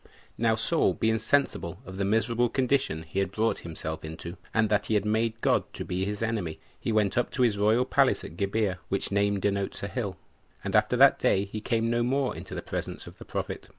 1. 0.03 0.09
Now 0.39 0.55
Saul 0.55 0.95
being 0.95 1.19
sensible 1.19 1.77
of 1.85 1.97
the 1.97 2.03
miserable 2.05 2.49
condition 2.49 3.03
he 3.03 3.19
had 3.19 3.31
brought 3.31 3.59
himself 3.59 4.03
into, 4.03 4.35
and 4.51 4.67
that 4.69 4.87
he 4.87 4.95
had 4.95 5.05
made 5.05 5.39
God 5.41 5.63
to 5.73 5.85
be 5.85 6.05
his 6.05 6.23
enemy, 6.23 6.59
he 6.79 6.91
went 6.91 7.19
up 7.19 7.29
to 7.33 7.43
his 7.43 7.55
royal 7.59 7.85
palace 7.85 8.23
at 8.23 8.35
Gibeah, 8.35 8.79
which 8.89 9.11
name 9.11 9.39
denotes 9.39 9.83
a 9.83 9.87
hill, 9.87 10.17
and 10.63 10.75
after 10.75 10.97
that 10.97 11.19
day 11.19 11.45
he 11.45 11.61
came 11.61 11.91
no 11.91 12.01
more 12.01 12.35
into 12.35 12.55
the 12.55 12.63
presence 12.63 13.05
of 13.05 13.19
the 13.19 13.25
prophet. 13.25 13.69